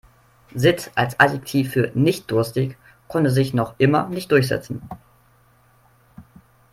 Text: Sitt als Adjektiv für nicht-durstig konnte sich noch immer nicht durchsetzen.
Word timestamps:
Sitt 0.55 0.89
als 0.95 1.19
Adjektiv 1.19 1.71
für 1.73 1.91
nicht-durstig 1.93 2.75
konnte 3.07 3.29
sich 3.29 3.53
noch 3.53 3.75
immer 3.77 4.09
nicht 4.09 4.31
durchsetzen. 4.31 4.81